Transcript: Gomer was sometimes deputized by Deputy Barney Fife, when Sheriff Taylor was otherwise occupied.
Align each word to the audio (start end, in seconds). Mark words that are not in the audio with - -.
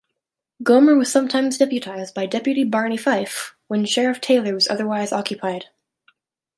Gomer 0.63 0.95
was 0.95 1.11
sometimes 1.11 1.59
deputized 1.59 2.15
by 2.15 2.25
Deputy 2.25 2.63
Barney 2.63 2.97
Fife, 2.97 3.53
when 3.67 3.85
Sheriff 3.85 4.19
Taylor 4.19 4.55
was 4.55 4.67
otherwise 4.67 5.11
occupied. 5.13 5.65